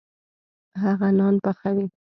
هغه 0.81 1.07
نان 1.17 1.35
پخوي. 1.43 1.85